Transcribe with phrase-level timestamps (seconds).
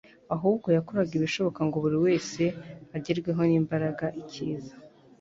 [0.35, 2.43] ahubwo yakoraga ibishoboka ngo buri wese
[2.97, 4.73] agerweho n'imbaraga ikiza